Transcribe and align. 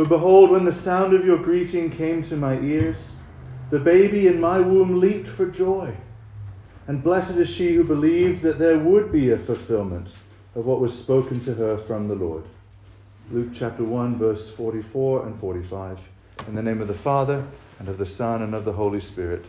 For 0.00 0.06
behold, 0.06 0.50
when 0.50 0.64
the 0.64 0.72
sound 0.72 1.12
of 1.12 1.26
your 1.26 1.36
greeting 1.36 1.90
came 1.90 2.22
to 2.22 2.34
my 2.34 2.58
ears, 2.60 3.16
the 3.68 3.78
baby 3.78 4.28
in 4.28 4.40
my 4.40 4.58
womb 4.58 4.98
leaped 4.98 5.28
for 5.28 5.44
joy. 5.44 5.94
And 6.86 7.04
blessed 7.04 7.36
is 7.36 7.50
she 7.50 7.74
who 7.74 7.84
believed 7.84 8.40
that 8.40 8.58
there 8.58 8.78
would 8.78 9.12
be 9.12 9.30
a 9.30 9.36
fulfillment 9.36 10.08
of 10.54 10.64
what 10.64 10.80
was 10.80 10.98
spoken 10.98 11.38
to 11.40 11.52
her 11.52 11.76
from 11.76 12.08
the 12.08 12.14
Lord. 12.14 12.44
Luke 13.30 13.50
chapter 13.52 13.84
1, 13.84 14.16
verse 14.16 14.48
44 14.48 15.26
and 15.26 15.38
45. 15.38 15.98
In 16.48 16.54
the 16.54 16.62
name 16.62 16.80
of 16.80 16.88
the 16.88 16.94
Father, 16.94 17.44
and 17.78 17.86
of 17.86 17.98
the 17.98 18.06
Son, 18.06 18.40
and 18.40 18.54
of 18.54 18.64
the 18.64 18.72
Holy 18.72 19.02
Spirit. 19.02 19.44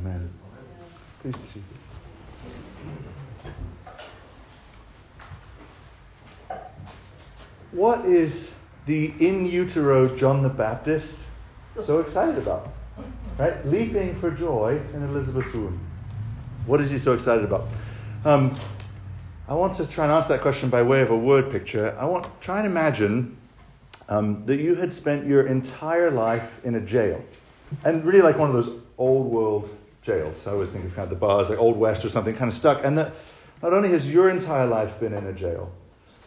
Amen. 0.00 0.28
Please 1.22 1.36
be 1.36 1.46
seated. 1.46 1.62
What 7.70 8.04
is 8.04 8.56
the 8.86 9.14
in 9.18 9.46
utero 9.46 10.14
John 10.16 10.42
the 10.42 10.48
Baptist 10.48 11.20
so 11.82 12.00
excited 12.00 12.38
about? 12.38 12.72
Right? 13.38 13.66
Leaping 13.66 14.14
for 14.20 14.30
joy 14.30 14.80
in 14.92 15.02
Elizabeth's 15.02 15.52
womb. 15.52 15.80
What 16.66 16.80
is 16.80 16.90
he 16.90 16.98
so 16.98 17.12
excited 17.12 17.44
about? 17.44 17.66
Um, 18.24 18.58
I 19.48 19.54
want 19.54 19.74
to 19.74 19.86
try 19.86 20.04
and 20.04 20.12
answer 20.12 20.34
that 20.34 20.40
question 20.40 20.70
by 20.70 20.82
way 20.82 21.02
of 21.02 21.10
a 21.10 21.18
word 21.18 21.50
picture. 21.50 21.96
I 21.98 22.04
want 22.04 22.26
try 22.40 22.58
and 22.58 22.66
imagine 22.66 23.36
um, 24.08 24.42
that 24.44 24.58
you 24.58 24.76
had 24.76 24.94
spent 24.94 25.26
your 25.26 25.46
entire 25.46 26.10
life 26.10 26.60
in 26.64 26.74
a 26.74 26.80
jail, 26.80 27.22
and 27.84 28.04
really 28.04 28.22
like 28.22 28.38
one 28.38 28.48
of 28.48 28.54
those 28.54 28.80
old 28.96 29.26
world 29.26 29.68
jails. 30.02 30.46
I 30.46 30.52
always 30.52 30.68
think 30.68 30.84
of 30.84 30.94
kind 30.94 31.04
of 31.04 31.10
the 31.10 31.16
bars, 31.16 31.50
like 31.50 31.58
Old 31.58 31.76
West 31.76 32.04
or 32.04 32.10
something, 32.10 32.34
kind 32.34 32.48
of 32.48 32.54
stuck. 32.54 32.84
And 32.84 32.96
that 32.98 33.12
not 33.62 33.72
only 33.72 33.88
has 33.90 34.10
your 34.10 34.28
entire 34.28 34.66
life 34.66 35.00
been 35.00 35.12
in 35.12 35.26
a 35.26 35.32
jail, 35.32 35.72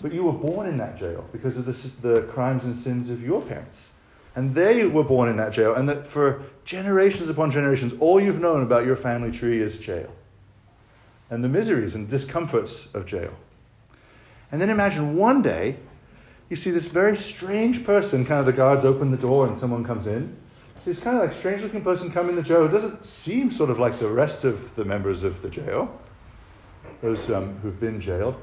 but 0.02 0.14
you 0.14 0.24
were 0.24 0.34
born 0.34 0.68
in 0.68 0.78
that 0.78 0.98
jail 0.98 1.28
because 1.32 1.58
of 1.58 1.66
the, 1.66 2.08
the 2.08 2.22
crimes 2.24 2.64
and 2.64 2.76
sins 2.76 3.10
of 3.10 3.24
your 3.24 3.42
parents. 3.42 3.92
And 4.36 4.54
they 4.54 4.86
were 4.86 5.04
born 5.04 5.30
in 5.30 5.38
that 5.38 5.52
jail, 5.52 5.74
and 5.74 5.90
that 5.90 6.06
for 6.06 6.44
generations 6.64 7.28
upon 7.28 7.50
generations, 7.50 7.94
all 8.00 8.22
you've 8.22 8.40
known 8.40 8.62
about 8.62 8.86
your 8.86 8.96
family 8.96 9.32
tree 9.32 9.62
is 9.62 9.80
jail 9.80 10.14
and 11.30 11.44
the 11.44 11.50
miseries 11.50 11.96
and 11.96 12.10
discomforts 12.10 12.94
of 12.94 13.06
jail. 13.06 13.34
And 14.52 14.62
then 14.62 14.70
imagine 14.70 15.18
one 15.18 15.42
day 15.42 15.78
you 16.50 16.56
see 16.56 16.72
this 16.72 16.86
very 16.86 17.18
strange 17.18 17.84
person, 17.84 18.26
kind 18.26 18.40
of 18.40 18.46
the 18.46 18.54
guards 18.54 18.86
open 18.86 19.12
the 19.12 19.18
door 19.18 19.46
and 19.46 19.58
someone 19.58 19.84
comes 19.84 20.08
in. 20.08 20.38
So 20.80 20.90
this 20.90 21.00
kind 21.00 21.18
of 21.18 21.24
like 21.24 21.34
strange 21.34 21.64
looking 21.64 21.84
person 21.84 22.12
come 22.12 22.30
in 22.30 22.36
the 22.36 22.44
jail 22.44 22.66
who 22.66 22.72
doesn't 22.72 23.04
seem 23.04 23.52
sort 23.52 23.70
of 23.70 23.80
like 23.80 24.00
the 24.00 24.08
rest 24.08 24.46
of 24.46 24.76
the 24.76 24.86
members 24.86 25.24
of 25.24 25.42
the 25.42 25.50
jail, 25.50 26.00
those 27.02 27.30
um, 27.30 27.58
who've 27.62 27.80
been 27.80 28.00
jailed. 28.00 28.36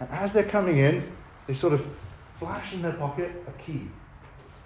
And 0.00 0.08
as 0.10 0.32
they're 0.32 0.42
coming 0.42 0.78
in, 0.78 1.12
they 1.46 1.54
sort 1.54 1.72
of 1.74 1.86
flash 2.38 2.72
in 2.72 2.82
their 2.82 2.94
pocket 2.94 3.30
a 3.46 3.62
key. 3.62 3.88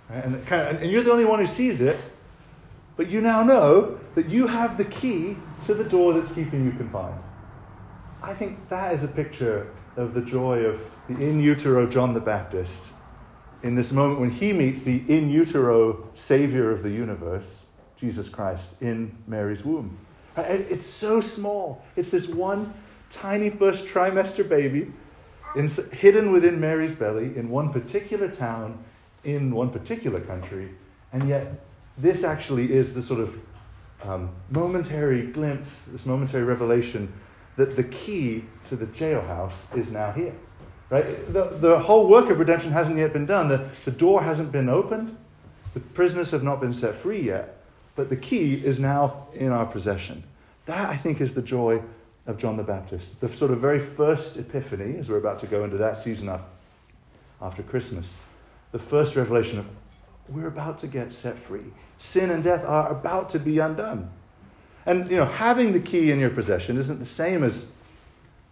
Right? 0.08 0.24
And, 0.24 0.46
kind 0.46 0.76
of, 0.76 0.82
and 0.82 0.90
you're 0.90 1.02
the 1.02 1.12
only 1.12 1.24
one 1.24 1.40
who 1.40 1.46
sees 1.46 1.80
it, 1.80 1.98
but 2.96 3.10
you 3.10 3.20
now 3.20 3.42
know 3.42 3.98
that 4.14 4.30
you 4.30 4.46
have 4.46 4.78
the 4.78 4.84
key 4.84 5.36
to 5.62 5.74
the 5.74 5.84
door 5.84 6.12
that's 6.12 6.32
keeping 6.32 6.64
you 6.64 6.72
confined. 6.72 7.20
I 8.22 8.32
think 8.32 8.68
that 8.68 8.94
is 8.94 9.02
a 9.02 9.08
picture 9.08 9.72
of 9.96 10.14
the 10.14 10.22
joy 10.22 10.60
of 10.60 10.80
the 11.08 11.18
in 11.18 11.40
utero 11.40 11.86
John 11.86 12.14
the 12.14 12.20
Baptist 12.20 12.90
in 13.62 13.74
this 13.74 13.92
moment 13.92 14.20
when 14.20 14.30
he 14.30 14.52
meets 14.52 14.82
the 14.82 15.02
in 15.08 15.30
utero 15.30 16.08
Savior 16.14 16.70
of 16.70 16.82
the 16.82 16.90
universe, 16.90 17.66
Jesus 17.96 18.28
Christ, 18.28 18.80
in 18.80 19.16
Mary's 19.26 19.64
womb. 19.64 19.98
It's 20.36 20.86
so 20.86 21.20
small. 21.20 21.82
It's 21.96 22.10
this 22.10 22.28
one 22.28 22.74
tiny 23.10 23.50
first 23.50 23.86
trimester 23.86 24.48
baby 24.48 24.92
in, 25.54 25.68
hidden 25.92 26.32
within 26.32 26.60
Mary's 26.60 26.94
belly 26.94 27.36
in 27.36 27.48
one 27.48 27.72
particular 27.72 28.28
town 28.28 28.84
in 29.22 29.50
one 29.50 29.70
particular 29.70 30.20
country, 30.20 30.70
and 31.12 31.28
yet 31.28 31.60
this 31.96 32.24
actually 32.24 32.72
is 32.72 32.94
the 32.94 33.02
sort 33.02 33.20
of 33.20 33.38
um, 34.02 34.30
momentary 34.50 35.26
glimpse, 35.26 35.84
this 35.86 36.04
momentary 36.04 36.44
revelation 36.44 37.12
that 37.56 37.76
the 37.76 37.84
key 37.84 38.44
to 38.68 38.76
the 38.76 38.86
jailhouse 38.86 39.74
is 39.76 39.92
now 39.92 40.12
here. 40.12 40.34
Right? 40.90 41.32
The, 41.32 41.44
the 41.44 41.78
whole 41.78 42.08
work 42.08 42.28
of 42.28 42.38
redemption 42.38 42.72
hasn't 42.72 42.98
yet 42.98 43.12
been 43.12 43.26
done. 43.26 43.48
The, 43.48 43.70
the 43.84 43.90
door 43.90 44.22
hasn't 44.22 44.52
been 44.52 44.68
opened. 44.68 45.16
The 45.72 45.80
prisoners 45.80 46.30
have 46.32 46.42
not 46.42 46.60
been 46.60 46.72
set 46.72 46.96
free 46.96 47.22
yet. 47.22 47.62
But 47.96 48.10
the 48.10 48.16
key 48.16 48.54
is 48.54 48.78
now 48.80 49.28
in 49.32 49.50
our 49.50 49.66
possession. 49.66 50.24
That, 50.66 50.90
I 50.90 50.96
think, 50.96 51.20
is 51.20 51.34
the 51.34 51.42
joy 51.42 51.82
of 52.26 52.38
John 52.38 52.56
the 52.56 52.62
Baptist. 52.62 53.20
The 53.20 53.28
sort 53.28 53.50
of 53.50 53.60
very 53.60 53.78
first 53.78 54.36
epiphany, 54.36 54.96
as 54.98 55.08
we're 55.08 55.18
about 55.18 55.40
to 55.40 55.46
go 55.46 55.64
into 55.64 55.76
that 55.76 55.98
season 55.98 56.28
after, 57.40 57.62
Christmas, 57.62 58.14
the 58.72 58.78
first 58.78 59.16
revelation 59.16 59.58
of 59.58 59.66
we're 60.28 60.46
about 60.46 60.78
to 60.78 60.86
get 60.86 61.12
set 61.12 61.38
free. 61.38 61.72
Sin 61.98 62.30
and 62.30 62.42
death 62.42 62.64
are 62.64 62.90
about 62.90 63.28
to 63.30 63.38
be 63.38 63.58
undone. 63.58 64.10
And 64.86 65.10
you 65.10 65.16
know, 65.16 65.26
having 65.26 65.72
the 65.72 65.80
key 65.80 66.10
in 66.10 66.18
your 66.18 66.30
possession 66.30 66.78
isn't 66.78 66.98
the 66.98 67.04
same 67.04 67.42
as 67.42 67.68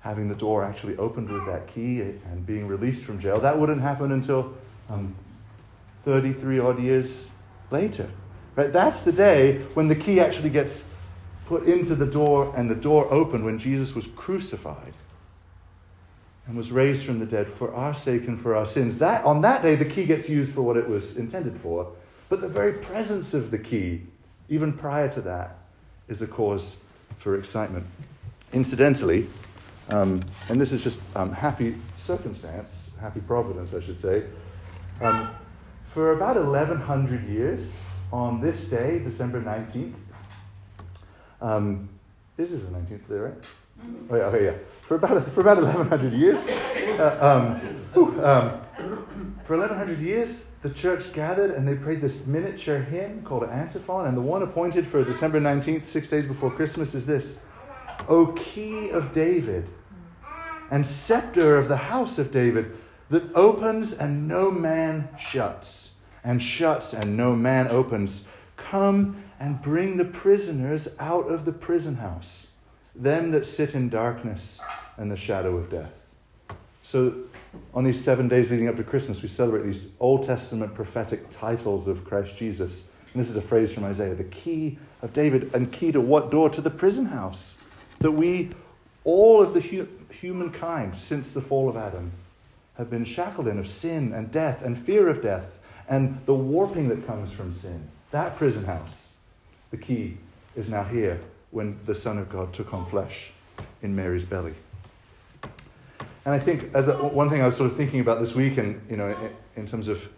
having 0.01 0.29
the 0.29 0.35
door 0.35 0.65
actually 0.65 0.97
opened 0.97 1.31
with 1.31 1.47
that 1.47 1.69
key 1.69 2.01
and 2.01 2.45
being 2.45 2.67
released 2.67 3.05
from 3.05 3.21
jail. 3.21 3.41
That 3.41 3.59
wouldn't 3.59 3.81
happen 3.81 4.13
until 4.13 4.55
um, 4.91 5.15
33 6.05 6.59
odd 6.59 6.83
years 6.83 7.31
later. 7.71 8.11
Right? 8.57 8.73
That's 8.73 9.03
the 9.03 9.13
day 9.13 9.63
when 9.75 9.89
the 9.89 9.95
key 9.95 10.21
actually 10.21 10.51
gets 10.51 10.89
put 11.53 11.69
into 11.69 11.95
the 11.95 12.07
door 12.07 12.51
and 12.57 12.71
the 12.71 12.75
door 12.75 13.13
opened 13.13 13.45
when 13.45 13.59
Jesus 13.59 13.95
was 13.95 14.07
crucified 14.07 14.95
and 16.47 16.57
was 16.57 16.73
raised 16.73 17.05
from 17.05 17.19
the 17.19 17.27
dead 17.27 17.47
for 17.47 17.75
our 17.75 17.93
sake 17.93 18.27
and 18.27 18.41
for 18.41 18.57
our 18.57 18.65
sins. 18.65 18.97
That, 18.97 19.23
on 19.27 19.43
that 19.43 19.61
day, 19.61 19.75
the 19.75 19.85
key 19.85 20.07
gets 20.07 20.31
used 20.31 20.55
for 20.55 20.63
what 20.63 20.79
it 20.79 20.89
was 20.89 21.15
intended 21.19 21.61
for. 21.61 21.93
But 22.31 22.41
the 22.41 22.49
very 22.49 22.73
presence 22.73 23.35
of 23.35 23.51
the 23.51 23.59
key, 23.59 24.01
even 24.49 24.73
prior 24.73 25.11
to 25.11 25.21
that, 25.21 25.59
is 26.09 26.23
a 26.23 26.27
cause 26.27 26.79
for 27.19 27.37
excitement. 27.37 27.85
Incidentally, 28.55 29.29
um, 29.91 30.23
and 30.49 30.59
this 30.59 30.73
is 30.73 30.83
just 30.83 31.01
um, 31.15 31.33
happy 31.33 31.77
circumstance, 31.99 32.93
happy 32.99 33.21
providence, 33.21 33.75
I 33.75 33.81
should 33.83 34.01
say. 34.01 34.25
Um, 35.03 35.29
for 35.93 36.13
about 36.13 36.37
1100 36.37 37.29
years, 37.29 37.77
on 38.11 38.41
this 38.41 38.69
day, 38.69 39.01
December 39.01 39.43
19th, 39.43 39.93
um, 41.43 41.89
this 42.37 42.51
is 42.51 42.65
the 42.65 42.71
19th 42.71 43.09
day, 43.09 43.15
right? 43.15 43.35
Oh, 44.11 44.17
yeah, 44.17 44.39
yeah. 44.39 44.53
For 44.83 44.95
about, 44.95 45.25
for 45.33 45.41
about 45.41 45.63
1100 45.63 46.13
years, 46.13 46.47
uh, 46.99 47.19
um, 47.21 47.57
whew, 47.93 48.25
um, 48.25 48.61
for 49.45 49.57
1100 49.57 49.99
years, 49.99 50.47
the 50.63 50.71
church 50.71 51.13
gathered 51.13 51.51
and 51.51 51.67
they 51.67 51.75
prayed 51.75 52.01
this 52.01 52.27
miniature 52.27 52.79
hymn 52.79 53.23
called 53.23 53.45
Antiphon. 53.45 54.07
And 54.07 54.17
the 54.17 54.23
one 54.23 54.43
appointed 54.43 54.87
for 54.87 55.05
December 55.05 55.41
19th, 55.41 55.89
six 55.89 56.09
days 56.09 56.25
before 56.25 56.51
Christmas, 56.51 56.95
is 56.95 57.07
this 57.07 57.41
O 58.09 58.29
key 58.29 58.91
of 58.91 59.13
David 59.13 59.69
and 60.71 60.87
scepter 60.87 61.59
of 61.59 61.69
the 61.69 61.77
house 61.77 62.19
of 62.19 62.33
David 62.33 62.77
that 63.11 63.35
opens 63.35 63.93
and 63.93 64.27
no 64.27 64.51
man 64.51 65.09
shuts, 65.21 65.97
and 66.25 66.43
shuts 66.43 66.95
and 66.95 67.17
no 67.17 67.37
man 67.37 67.69
opens. 67.69 68.27
Come 68.57 69.23
and 69.43 69.61
bring 69.61 69.97
the 69.97 70.05
prisoners 70.05 70.89
out 71.01 71.29
of 71.29 71.45
the 71.45 71.51
prison 71.51 71.97
house, 71.97 72.53
them 72.95 73.33
that 73.33 73.45
sit 73.45 73.75
in 73.75 73.89
darkness 73.89 74.61
and 74.97 75.11
the 75.11 75.17
shadow 75.17 75.57
of 75.57 75.69
death. 75.69 76.09
So 76.81 77.13
on 77.75 77.83
these 77.83 78.03
seven 78.03 78.29
days 78.29 78.53
leading 78.53 78.69
up 78.69 78.77
to 78.77 78.85
Christmas, 78.85 79.21
we 79.21 79.29
celebrate 79.29 79.65
these 79.65 79.89
Old 79.99 80.23
Testament 80.23 80.77
prophetic 80.77 81.29
titles 81.29 81.89
of 81.89 82.05
Christ 82.05 82.37
Jesus. 82.37 82.85
And 83.13 83.21
this 83.21 83.29
is 83.29 83.35
a 83.35 83.43
phrase 83.43 83.73
from 83.73 83.83
Isaiah 83.83 84.15
the 84.15 84.23
key 84.23 84.79
of 85.03 85.13
David, 85.13 85.51
and 85.53 85.73
key 85.73 85.91
to 85.91 86.01
what 86.01 86.31
door? 86.31 86.49
To 86.49 86.61
the 86.61 86.71
prison 86.71 87.07
house. 87.07 87.57
That 87.99 88.13
we, 88.13 88.51
all 89.03 89.43
of 89.43 89.55
the 89.55 89.61
hu- 89.61 89.89
humankind 90.13 90.95
since 90.95 91.33
the 91.33 91.41
fall 91.41 91.69
of 91.69 91.77
Adam, 91.77 92.13
have 92.75 92.89
been 92.89 93.05
shackled 93.05 93.49
in 93.49 93.59
of 93.59 93.69
sin 93.69 94.13
and 94.13 94.31
death 94.31 94.63
and 94.63 94.79
fear 94.79 95.09
of 95.09 95.21
death 95.21 95.59
and 95.89 96.25
the 96.27 96.35
warping 96.35 96.89
that 96.91 97.09
comes 97.09 97.33
from 97.33 97.53
sin. 97.53 97.89
That 98.13 98.37
prison 98.37 98.67
house, 98.67 99.12
the 99.73 99.79
key, 99.79 100.19
is 100.55 100.69
now 100.69 100.85
here 100.85 101.19
when 101.51 101.81
the 101.87 101.95
Son 101.95 102.19
of 102.19 102.29
God 102.29 102.53
took 102.53 102.73
on 102.73 102.87
flesh 102.87 103.33
in 103.83 103.97
Mary's 103.97 104.25
belly. 104.25 104.55
And 106.25 106.35
I 106.35 106.39
think 106.39 106.73
as 106.75 106.87
a, 106.87 106.95
one 106.95 107.29
thing 107.29 107.43
I 107.43 107.47
was 107.47 107.57
sort 107.57 107.71
of 107.71 107.77
thinking 107.77 107.99
about 107.99 108.21
this 108.21 108.35
week, 108.35 108.59
and 108.59 108.81
you 108.89 108.97
know, 108.97 109.09
in, 109.09 109.63
in, 109.63 109.67
terms 109.67 109.89
of 109.89 110.09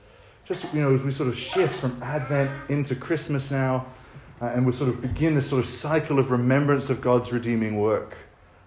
just 0.45 0.73
you 0.75 0.81
know, 0.81 0.93
as 0.93 1.03
we 1.03 1.11
sort 1.11 1.31
of 1.31 1.39
shift 1.39 1.81
from 1.81 2.03
Advent 2.03 2.51
into 2.69 2.95
Christmas 2.95 3.51
now, 3.51 3.87
uh, 4.43 4.47
and 4.47 4.67
we 4.67 4.73
sort 4.73 4.91
of 4.91 5.01
begin 5.01 5.35
this 5.35 5.49
sort 5.49 5.61
of 5.61 5.67
cycle 5.67 6.19
of 6.19 6.31
remembrance 6.31 6.91
of 6.91 7.01
God's 7.01 7.33
redeeming 7.33 7.81
work 7.81 8.17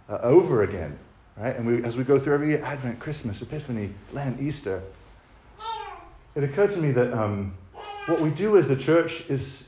uh, 0.10 0.18
over 0.22 0.64
again, 0.64 0.98
right? 1.36 1.56
And 1.56 1.68
we, 1.68 1.84
as 1.84 1.96
we 1.96 2.04
go 2.04 2.18
through 2.18 2.34
every 2.34 2.50
year, 2.50 2.64
Advent, 2.64 3.00
Christmas, 3.00 3.42
Epiphany, 3.42 3.94
Lent, 4.14 4.42
Easter, 4.42 4.82
it 6.34 6.44
occurred 6.44 6.72
to 6.72 6.80
me 6.80 6.92
that 6.92 7.14
um, 7.14 7.56
what 8.08 8.22
we 8.22 8.30
do 8.30 8.58
as 8.58 8.68
the 8.68 8.76
church 8.76 9.24
is 9.30 9.68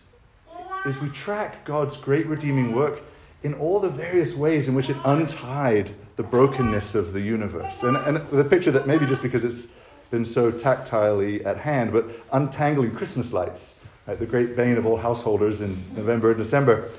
is 0.86 1.00
we 1.02 1.10
track 1.10 1.66
God's 1.66 1.98
great 1.98 2.26
redeeming 2.28 2.74
work 2.74 3.02
in 3.44 3.54
all 3.54 3.80
the 3.80 3.90
various 3.90 4.36
ways 4.36 4.68
in 4.68 4.76
which 4.76 4.90
it 4.90 4.98
untied 5.06 5.94
the 6.16 6.24
brokenness 6.24 6.96
of 6.96 7.14
the 7.14 7.22
universe. 7.22 7.84
And, 7.84 7.96
and 7.98 8.30
the 8.30 8.44
picture 8.44 8.72
that 8.72 8.88
maybe 8.88 9.06
just 9.06 9.22
because 9.22 9.44
it's 9.44 9.68
been 10.12 10.26
so 10.26 10.52
tactilely 10.52 11.46
at 11.46 11.60
hand, 11.60 11.94
but 11.94 12.10
untangling 12.32 12.96
Christmas 12.96 13.32
lights, 13.32 13.80
right? 14.08 14.20
the 14.20 14.26
great 14.26 14.56
bane 14.56 14.78
of 14.78 14.86
all 14.86 14.98
householders 14.98 15.62
in 15.62 15.84
November 15.96 16.30
and 16.30 16.38
December. 16.38 16.90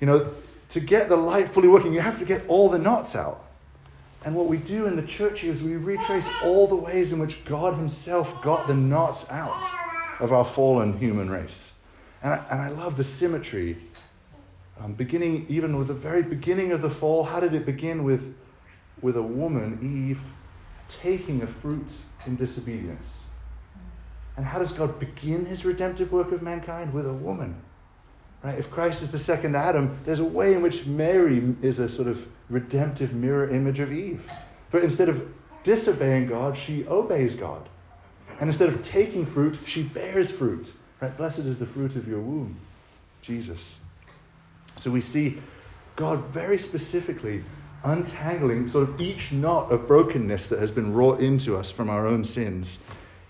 You 0.00 0.06
know, 0.06 0.34
to 0.70 0.80
get 0.80 1.08
the 1.08 1.16
light 1.16 1.48
fully 1.50 1.68
working, 1.68 1.92
you 1.92 2.00
have 2.00 2.18
to 2.18 2.24
get 2.24 2.42
all 2.48 2.68
the 2.68 2.78
knots 2.78 3.14
out. 3.14 3.44
And 4.24 4.34
what 4.34 4.46
we 4.46 4.56
do 4.56 4.86
in 4.86 4.96
the 4.96 5.02
church 5.02 5.44
is 5.44 5.62
we 5.62 5.76
retrace 5.76 6.28
all 6.42 6.66
the 6.66 6.76
ways 6.76 7.12
in 7.12 7.18
which 7.18 7.44
God 7.44 7.74
Himself 7.74 8.42
got 8.42 8.66
the 8.66 8.74
knots 8.74 9.30
out 9.30 9.64
of 10.18 10.32
our 10.32 10.44
fallen 10.44 10.98
human 10.98 11.30
race. 11.30 11.72
And 12.26 12.34
I, 12.34 12.44
and 12.50 12.60
I 12.60 12.68
love 12.70 12.96
the 12.96 13.04
symmetry. 13.04 13.76
Um, 14.80 14.94
beginning 14.94 15.46
even 15.48 15.78
with 15.78 15.86
the 15.86 15.94
very 15.94 16.24
beginning 16.24 16.72
of 16.72 16.82
the 16.82 16.90
fall, 16.90 17.22
how 17.22 17.38
did 17.38 17.54
it 17.54 17.64
begin 17.64 18.02
with, 18.02 18.34
with 19.00 19.16
a 19.16 19.22
woman, 19.22 19.78
Eve, 19.80 20.20
taking 20.88 21.40
a 21.40 21.46
fruit 21.46 21.86
in 22.26 22.34
disobedience? 22.34 23.26
And 24.36 24.44
how 24.44 24.58
does 24.58 24.72
God 24.72 24.98
begin 24.98 25.46
his 25.46 25.64
redemptive 25.64 26.10
work 26.10 26.32
of 26.32 26.42
mankind? 26.42 26.92
With 26.92 27.06
a 27.06 27.12
woman. 27.12 27.62
Right? 28.42 28.58
If 28.58 28.72
Christ 28.72 29.04
is 29.04 29.12
the 29.12 29.20
second 29.20 29.54
Adam, 29.54 30.00
there's 30.04 30.18
a 30.18 30.24
way 30.24 30.52
in 30.52 30.62
which 30.62 30.84
Mary 30.84 31.54
is 31.62 31.78
a 31.78 31.88
sort 31.88 32.08
of 32.08 32.26
redemptive 32.50 33.14
mirror 33.14 33.48
image 33.48 33.78
of 33.78 33.92
Eve. 33.92 34.28
But 34.72 34.82
instead 34.82 35.08
of 35.08 35.32
disobeying 35.62 36.26
God, 36.26 36.56
she 36.56 36.84
obeys 36.88 37.36
God. 37.36 37.68
And 38.40 38.50
instead 38.50 38.68
of 38.68 38.82
taking 38.82 39.26
fruit, 39.26 39.60
she 39.64 39.84
bears 39.84 40.32
fruit. 40.32 40.72
Right? 41.00 41.16
Blessed 41.16 41.40
is 41.40 41.58
the 41.58 41.66
fruit 41.66 41.94
of 41.96 42.08
your 42.08 42.20
womb, 42.20 42.56
Jesus. 43.20 43.78
So 44.76 44.90
we 44.90 45.00
see 45.00 45.38
God 45.94 46.26
very 46.26 46.58
specifically 46.58 47.44
untangling 47.84 48.66
sort 48.66 48.88
of 48.88 49.00
each 49.00 49.32
knot 49.32 49.70
of 49.70 49.86
brokenness 49.86 50.48
that 50.48 50.58
has 50.58 50.70
been 50.70 50.92
wrought 50.92 51.20
into 51.20 51.56
us 51.56 51.70
from 51.70 51.88
our 51.88 52.06
own 52.06 52.24
sins. 52.24 52.78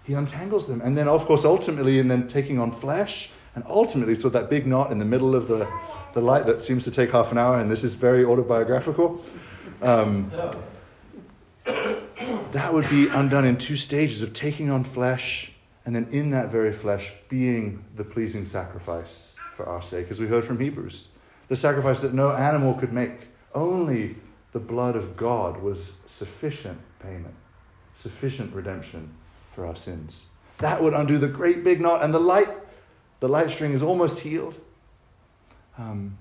He 0.04 0.14
untangles 0.14 0.66
them. 0.66 0.80
And 0.80 0.96
then, 0.96 1.08
of 1.08 1.26
course, 1.26 1.44
ultimately, 1.44 1.98
and 1.98 2.10
then 2.10 2.28
taking 2.28 2.60
on 2.60 2.70
flesh, 2.70 3.30
and 3.54 3.64
ultimately, 3.66 4.14
so 4.14 4.28
that 4.28 4.48
big 4.48 4.66
knot 4.66 4.92
in 4.92 4.98
the 4.98 5.04
middle 5.04 5.34
of 5.34 5.48
the, 5.48 5.68
the 6.14 6.20
light 6.20 6.46
that 6.46 6.62
seems 6.62 6.84
to 6.84 6.90
take 6.90 7.10
half 7.10 7.32
an 7.32 7.38
hour, 7.38 7.58
and 7.58 7.70
this 7.70 7.82
is 7.82 7.94
very 7.94 8.24
autobiographical. 8.24 9.24
Um, 9.82 10.30
that 11.64 12.72
would 12.72 12.88
be 12.88 13.08
undone 13.08 13.44
in 13.44 13.58
two 13.58 13.76
stages 13.76 14.22
of 14.22 14.32
taking 14.32 14.70
on 14.70 14.84
flesh 14.84 15.52
and 15.86 15.94
then 15.94 16.08
in 16.10 16.30
that 16.30 16.50
very 16.50 16.72
flesh 16.72 17.12
being 17.28 17.84
the 17.94 18.02
pleasing 18.04 18.44
sacrifice 18.44 19.34
for 19.54 19.64
our 19.66 19.80
sake, 19.80 20.08
as 20.10 20.20
we 20.20 20.26
heard 20.26 20.44
from 20.44 20.58
Hebrews. 20.58 21.08
The 21.48 21.56
sacrifice 21.56 22.00
that 22.00 22.12
no 22.12 22.32
animal 22.32 22.74
could 22.74 22.92
make. 22.92 23.28
Only 23.54 24.16
the 24.52 24.58
blood 24.58 24.96
of 24.96 25.16
God 25.16 25.62
was 25.62 25.94
sufficient 26.04 26.80
payment, 26.98 27.34
sufficient 27.94 28.52
redemption 28.52 29.14
for 29.54 29.64
our 29.64 29.76
sins. 29.76 30.26
That 30.58 30.82
would 30.82 30.92
undo 30.92 31.18
the 31.18 31.28
great 31.28 31.62
big 31.62 31.80
knot, 31.80 32.02
and 32.02 32.12
the 32.12 32.20
light, 32.20 32.48
the 33.20 33.28
light 33.28 33.50
string 33.50 33.72
is 33.72 33.82
almost 33.82 34.20
healed. 34.20 34.60
Um, 35.78 36.18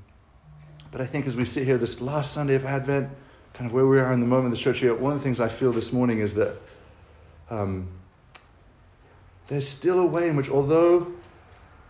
but 0.92 1.02
I 1.02 1.06
think 1.06 1.26
as 1.26 1.36
we 1.36 1.44
sit 1.44 1.66
here 1.66 1.78
this 1.78 2.02
last 2.02 2.34
Sunday 2.34 2.54
of 2.54 2.66
Advent, 2.66 3.10
kind 3.54 3.66
of 3.66 3.74
where 3.74 3.88
we 3.88 4.00
are 4.00 4.14
in 4.14 4.20
the 4.20 4.28
moment 4.28 4.48
of 4.48 4.52
the 4.52 4.64
church 4.64 4.80
here, 4.80 4.94
one 4.94 5.14
of 5.14 5.18
the 5.18 5.24
things 5.24 5.40
I 5.40 5.48
feel 5.48 5.72
this 5.72 5.92
morning 5.92 6.20
is 6.20 6.36
that 6.36 6.56
um, 7.50 7.88
there's 9.48 9.68
still 9.68 10.00
a 10.00 10.06
way 10.06 10.28
in 10.28 10.36
which, 10.36 10.50
although 10.50 11.14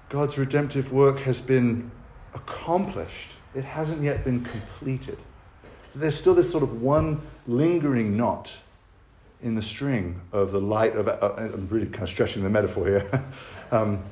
God's 0.10 0.38
redemptive 0.38 0.92
work 0.92 1.20
has 1.20 1.42
been 1.42 1.92
accomplished, 2.34 3.32
it 3.54 3.64
hasn't 3.64 4.04
yet 4.04 4.24
been 4.24 4.44
completed. 4.44 5.18
There's 5.94 6.16
still 6.16 6.36
this 6.36 6.52
sort 6.52 6.64
of 6.64 6.82
one 6.82 7.22
lingering 7.48 8.18
knot 8.18 8.60
in 9.42 9.56
the 9.56 9.62
string 9.62 10.22
of 10.32 10.52
the 10.52 10.60
light 10.60 10.96
of, 10.96 11.08
uh, 11.08 11.34
I'm 11.38 11.68
really 11.70 11.86
kind 11.86 12.04
of 12.04 12.10
stretching 12.10 12.44
the 12.44 12.50
metaphor 12.50 12.88
here, 12.88 13.24
um, 13.72 14.04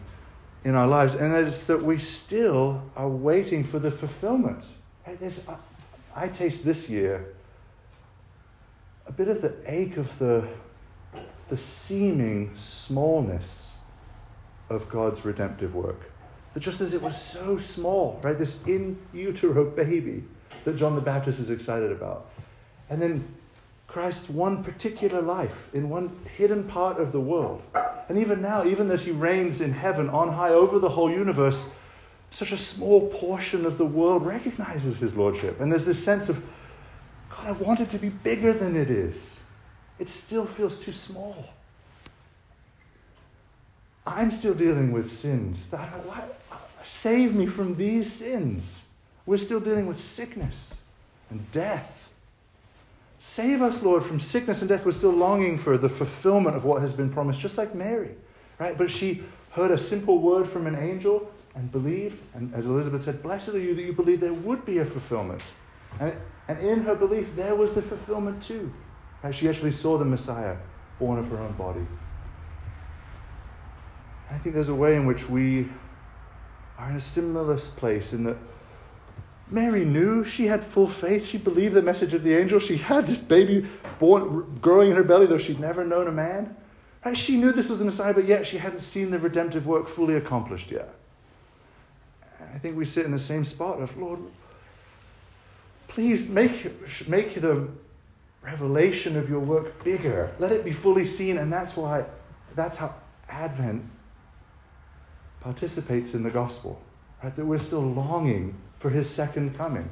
in 0.64 0.76
our 0.76 0.88
lives, 0.88 1.14
and 1.14 1.36
it's 1.36 1.66
that 1.66 1.82
we 1.82 1.98
still 1.98 2.84
are 2.96 3.10
waiting 3.10 3.64
for 3.64 3.80
the 3.80 3.92
fulfillment. 3.92 4.66
Hey, 5.04 5.18
I, 5.48 6.24
I 6.24 6.28
taste 6.30 6.64
this 6.64 6.90
year 6.90 7.34
a 9.06 9.12
bit 9.12 9.28
of 9.28 9.42
the 9.42 9.54
ache 9.66 9.98
of 9.98 10.18
the, 10.20 10.48
the 11.50 11.58
seeming 11.58 12.52
smallness 12.56 13.74
of 14.70 14.90
God's 14.90 15.26
redemptive 15.26 15.76
work. 15.76 16.12
That 16.54 16.62
just 16.62 16.82
as 16.82 16.94
it 16.94 17.02
was 17.02 17.20
so 17.20 17.58
small, 17.58 18.20
right, 18.24 18.38
this 18.38 18.62
in 18.66 18.98
utero 19.14 19.66
baby 19.66 20.24
that 20.66 20.78
John 20.78 20.96
the 20.96 21.02
Baptist 21.02 21.40
is 21.40 21.50
excited 21.50 21.92
about. 21.92 22.30
And 22.90 23.02
then 23.02 23.28
Christ's 23.88 24.30
one 24.30 24.64
particular 24.64 25.22
life 25.22 25.70
in 25.74 25.90
one 25.90 26.20
hidden 26.38 26.64
part 26.64 27.00
of 27.00 27.12
the 27.12 27.20
world. 27.20 27.62
And 28.10 28.18
even 28.18 28.42
now, 28.42 28.66
even 28.66 28.92
as 28.92 29.06
he 29.06 29.12
reigns 29.12 29.62
in 29.62 29.74
heaven 29.74 30.10
on 30.10 30.34
high 30.34 30.50
over 30.50 30.80
the 30.80 30.90
whole 30.90 31.12
universe, 31.12 31.72
such 32.30 32.52
a 32.52 32.58
small 32.58 33.10
portion 33.10 33.66
of 33.66 33.78
the 33.78 33.86
world 33.86 34.26
recognizes 34.26 35.00
his 35.00 35.16
lordship. 35.16 35.60
And 35.60 35.72
there's 35.72 35.86
this 35.86 36.04
sense 36.04 36.30
of 36.30 36.44
God, 37.30 37.48
I 37.48 37.52
want 37.52 37.80
it 37.80 37.90
to 37.92 38.00
be 38.00 38.10
bigger 38.10 38.54
than 38.54 38.76
it 38.76 38.90
is. 38.90 39.40
It 40.04 40.10
still 40.10 40.46
feels 40.46 40.84
too 40.84 40.92
small. 40.92 41.46
I'm 44.06 44.32
still 44.32 44.54
dealing 44.54 44.92
with 44.92 45.10
sins. 45.10 45.70
That, 45.70 45.94
save 46.84 47.34
me 47.34 47.46
from 47.46 47.78
these 47.78 48.12
sins. 48.12 48.84
We're 49.26 49.38
still 49.38 49.62
dealing 49.62 49.88
with 49.88 49.98
sickness 49.98 50.76
and 51.30 51.50
death. 51.54 52.10
Save 53.20 53.62
us, 53.62 53.82
Lord, 53.82 54.04
from 54.04 54.20
sickness 54.20 54.62
and 54.62 54.68
death. 54.68 54.86
We're 54.86 54.92
still 54.92 55.14
longing 55.14 55.58
for 55.58 55.78
the 55.78 55.88
fulfillment 55.88 56.58
of 56.58 56.66
what 56.66 56.82
has 56.82 56.92
been 56.92 57.10
promised, 57.10 57.40
just 57.40 57.58
like 57.58 57.74
Mary, 57.74 58.12
right? 58.60 58.78
But 58.78 58.92
she 58.92 59.24
heard 59.52 59.72
a 59.72 59.78
simple 59.78 60.20
word 60.20 60.50
from 60.50 60.68
an 60.68 60.76
angel 60.76 61.32
and 61.56 61.72
believed. 61.72 62.22
And 62.34 62.54
as 62.54 62.66
Elizabeth 62.66 63.06
said, 63.06 63.24
Blessed 63.24 63.54
are 63.56 63.60
you 63.60 63.74
that 63.74 63.84
you 63.84 63.94
believe 63.94 64.20
there 64.20 64.34
would 64.34 64.66
be 64.66 64.80
a 64.80 64.86
fulfillment. 64.86 65.44
And 65.98 66.18
and 66.48 66.60
in 66.60 66.82
her 66.82 66.96
belief, 66.96 67.36
there 67.36 67.56
was 67.56 67.74
the 67.74 67.82
fulfillment 67.82 68.44
too. 68.44 68.74
Right? 69.24 69.34
She 69.34 69.48
actually 69.48 69.72
saw 69.72 69.98
the 69.98 70.06
Messiah 70.06 70.58
born 71.00 71.18
of 71.18 71.28
her 71.30 71.38
own 71.38 71.54
body. 71.54 71.86
I 74.30 74.38
think 74.38 74.54
there's 74.54 74.70
a 74.70 74.76
way 74.76 74.96
in 74.96 75.06
which 75.06 75.30
we 75.30 75.70
are 76.78 76.90
in 76.90 76.96
a 76.96 77.02
similar 77.02 77.58
place 77.58 78.14
in 78.14 78.24
that 78.26 78.38
Mary 79.50 79.86
knew 79.86 80.24
she 80.24 80.48
had 80.48 80.64
full 80.64 80.88
faith. 80.88 81.26
She 81.26 81.38
believed 81.38 81.76
the 81.76 81.82
message 81.82 82.14
of 82.14 82.24
the 82.24 82.36
angel. 82.36 82.60
She 82.60 82.78
had 82.78 83.06
this 83.06 83.22
baby 83.22 83.68
born, 84.00 84.58
growing 84.62 84.90
in 84.90 84.96
her 84.96 85.04
belly, 85.04 85.26
though 85.26 85.38
she'd 85.38 85.60
never 85.60 85.86
known 85.86 86.08
a 86.08 86.12
man. 86.12 86.56
Right? 87.06 87.16
She 87.16 87.38
knew 87.38 87.52
this 87.52 87.70
was 87.70 87.80
the 87.80 87.86
Messiah, 87.86 88.14
but 88.14 88.26
yet 88.26 88.48
she 88.48 88.58
hadn't 88.58 88.80
seen 88.80 89.12
the 89.12 89.20
redemptive 89.20 89.68
work 89.68 89.88
fully 89.88 90.16
accomplished 90.16 90.72
yet. 90.72 90.96
I 92.54 92.58
think 92.58 92.76
we 92.76 92.86
sit 92.86 93.06
in 93.06 93.12
the 93.12 93.20
same 93.20 93.44
spot 93.44 93.82
of, 93.82 93.96
Lord, 93.98 94.20
Please 95.94 96.28
make, 96.28 97.08
make 97.08 97.36
the 97.36 97.68
revelation 98.44 99.16
of 99.16 99.30
your 99.30 99.40
work 99.40 99.84
bigger. 99.84 100.34
Let 100.40 100.52
it 100.52 100.64
be 100.64 100.72
fully 100.72 101.06
seen, 101.06 101.38
and 101.38 101.52
that's 101.52 101.76
why 101.76 102.06
that's 102.56 102.78
how 102.78 102.96
Advent 103.30 103.90
participates 105.40 106.14
in 106.14 106.24
the 106.24 106.30
gospel. 106.30 106.82
Right? 107.24 107.36
That 107.36 107.46
we're 107.46 107.60
still 107.60 107.82
longing 107.82 108.56
for 108.80 108.90
his 108.90 109.10
second 109.10 109.58
coming. 109.58 109.90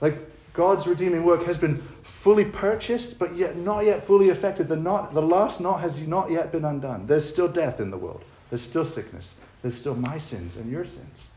Like 0.00 0.18
God's 0.52 0.86
redeeming 0.86 1.24
work 1.24 1.44
has 1.44 1.58
been 1.58 1.82
fully 2.02 2.44
purchased, 2.44 3.18
but 3.18 3.34
yet 3.34 3.56
not 3.56 3.84
yet 3.84 4.06
fully 4.06 4.28
effected. 4.28 4.68
The, 4.68 4.76
knot, 4.76 5.14
the 5.14 5.22
last 5.22 5.60
knot 5.60 5.80
has 5.80 5.98
not 6.00 6.30
yet 6.30 6.52
been 6.52 6.64
undone. 6.64 7.06
There's 7.06 7.28
still 7.28 7.48
death 7.48 7.80
in 7.80 7.90
the 7.90 7.98
world. 7.98 8.24
There's 8.50 8.62
still 8.62 8.84
sickness. 8.84 9.34
There's 9.62 9.78
still 9.78 9.94
my 9.94 10.18
sins 10.18 10.56
and 10.56 10.70
your 10.70 10.84
sins. 10.84 11.28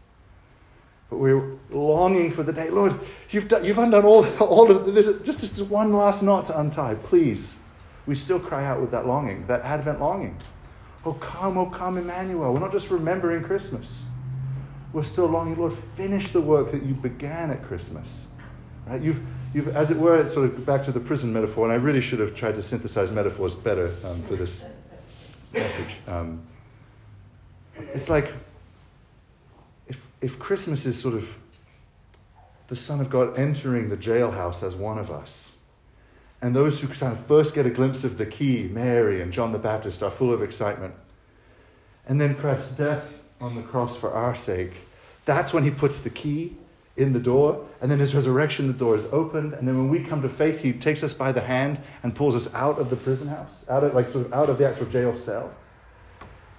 But 1.09 1.17
we're 1.17 1.57
longing 1.69 2.31
for 2.31 2.43
the 2.43 2.51
day. 2.51 2.69
Lord, 2.69 2.99
you've, 3.29 3.47
done, 3.47 3.63
you've 3.63 3.77
undone 3.77 4.05
all, 4.05 4.25
all 4.39 4.69
of 4.71 4.93
this. 4.93 5.05
Just 5.21 5.41
this 5.41 5.59
one 5.61 5.93
last 5.93 6.23
knot 6.23 6.45
to 6.45 6.59
untie. 6.59 6.95
Please. 6.95 7.57
We 8.05 8.15
still 8.15 8.39
cry 8.39 8.65
out 8.65 8.81
with 8.81 8.91
that 8.91 9.07
longing, 9.07 9.47
that 9.47 9.61
Advent 9.61 9.99
longing. 9.99 10.37
Oh, 11.05 11.13
come, 11.13 11.57
oh, 11.57 11.67
come, 11.67 11.97
Emmanuel. 11.97 12.53
We're 12.53 12.59
not 12.59 12.71
just 12.71 12.89
remembering 12.91 13.43
Christmas. 13.43 14.01
We're 14.93 15.03
still 15.03 15.27
longing, 15.27 15.57
Lord, 15.57 15.73
finish 15.95 16.31
the 16.31 16.41
work 16.41 16.71
that 16.71 16.83
you 16.83 16.93
began 16.93 17.51
at 17.51 17.63
Christmas. 17.63 18.07
Right? 18.87 19.01
You've, 19.01 19.21
you've, 19.53 19.67
as 19.69 19.91
it 19.91 19.97
were, 19.97 20.29
sort 20.29 20.45
of 20.45 20.65
back 20.65 20.83
to 20.83 20.91
the 20.91 20.99
prison 20.99 21.33
metaphor, 21.33 21.65
and 21.65 21.73
I 21.73 21.77
really 21.77 22.01
should 22.01 22.19
have 22.19 22.35
tried 22.35 22.55
to 22.55 22.63
synthesize 22.63 23.11
metaphors 23.11 23.55
better 23.55 23.91
um, 24.03 24.21
for 24.23 24.35
this 24.35 24.65
message. 25.51 25.97
Um, 26.07 26.43
it's 27.93 28.09
like 28.09 28.31
if, 29.87 30.07
if 30.21 30.39
Christmas 30.39 30.85
is 30.85 30.99
sort 30.99 31.15
of 31.15 31.37
the 32.67 32.75
Son 32.75 32.99
of 32.99 33.09
God 33.09 33.37
entering 33.37 33.89
the 33.89 33.97
jailhouse 33.97 34.63
as 34.63 34.75
one 34.75 34.97
of 34.97 35.11
us, 35.11 35.55
and 36.41 36.55
those 36.55 36.81
who 36.81 36.87
kind 36.87 37.13
of 37.13 37.25
first 37.25 37.55
get 37.55 37.65
a 37.65 37.69
glimpse 37.69 38.03
of 38.03 38.17
the 38.17 38.25
key, 38.25 38.67
Mary 38.71 39.21
and 39.21 39.31
John 39.31 39.51
the 39.51 39.59
Baptist, 39.59 40.01
are 40.03 40.11
full 40.11 40.33
of 40.33 40.41
excitement, 40.41 40.95
and 42.07 42.19
then 42.19 42.35
Christ's 42.35 42.71
death 42.71 43.03
on 43.39 43.55
the 43.55 43.61
cross 43.61 43.95
for 43.95 44.11
our 44.11 44.35
sake, 44.35 44.73
that's 45.25 45.53
when 45.53 45.63
he 45.63 45.71
puts 45.71 45.99
the 45.99 46.09
key 46.09 46.55
in 46.97 47.13
the 47.13 47.19
door, 47.19 47.67
and 47.81 47.91
then 47.91 47.99
his 47.99 48.15
resurrection, 48.15 48.67
the 48.67 48.73
door 48.73 48.95
is 48.95 49.05
opened, 49.11 49.53
and 49.53 49.67
then 49.67 49.77
when 49.77 49.89
we 49.89 49.99
come 49.99 50.21
to 50.21 50.29
faith, 50.29 50.61
he 50.61 50.71
takes 50.71 51.03
us 51.03 51.13
by 51.13 51.31
the 51.31 51.41
hand 51.41 51.79
and 52.01 52.15
pulls 52.15 52.35
us 52.35 52.53
out 52.53 52.79
of 52.79 52.89
the 52.89 52.95
prison 52.95 53.27
house, 53.27 53.65
out 53.69 53.83
of 53.83 53.93
like 53.93 54.09
sort 54.09 54.25
of 54.25 54.33
out 54.33 54.49
of 54.49 54.57
the 54.57 54.67
actual 54.67 54.85
jail 54.87 55.15
cell. 55.15 55.53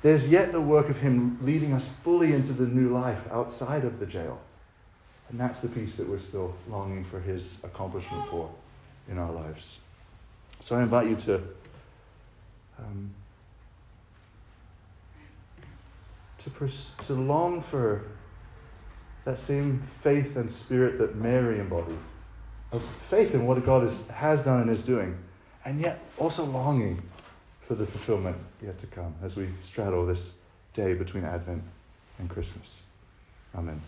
There's 0.07 0.29
yet 0.29 0.53
the 0.53 0.61
work 0.61 0.89
of 0.89 0.99
him 0.99 1.37
leading 1.43 1.73
us 1.73 1.89
fully 2.05 2.33
into 2.33 2.53
the 2.53 2.65
new 2.65 2.91
life 2.91 3.27
outside 3.29 3.85
of 3.85 3.99
the 3.99 4.07
jail. 4.07 4.41
And 5.29 5.41
that's 5.41 5.63
the 5.63 5.69
piece 5.69 5.97
that 5.97 6.09
we're 6.09 6.21
still 6.21 6.55
longing 6.69 7.03
for 7.03 7.19
his 7.19 7.59
accomplishment 7.65 8.29
for 8.29 8.49
in 9.11 9.19
our 9.19 9.33
lives. 9.33 9.81
So 10.61 10.77
I 10.77 10.85
invite 10.85 11.09
you 11.09 11.17
to 11.17 11.43
um, 12.79 13.11
to, 16.39 16.51
pers- 16.51 16.95
to 17.09 17.15
long 17.15 17.61
for 17.61 18.05
that 19.25 19.41
same 19.41 19.83
faith 20.03 20.37
and 20.37 20.53
spirit 20.53 20.99
that 20.99 21.17
Mary 21.17 21.59
embodied, 21.59 21.99
of 22.71 22.81
faith 23.11 23.35
in 23.35 23.45
what 23.45 23.67
God 23.67 23.83
is, 23.83 24.07
has 24.07 24.45
done 24.45 24.61
and 24.61 24.71
is 24.71 24.85
doing, 24.85 25.19
and 25.65 25.81
yet 25.81 25.99
also 26.17 26.45
longing 26.45 27.03
for 27.67 27.75
the 27.75 27.87
fulfillment 27.87 28.37
yet 28.63 28.81
to 28.81 28.87
come 28.87 29.15
as 29.23 29.37
we 29.37 29.49
straddle 29.65 30.07
this 30.07 30.33
day 30.75 30.95
between 30.95 31.25
Advent 31.25 31.63
and 32.19 32.31
Christmas. 32.31 32.79
Amen. 33.55 33.81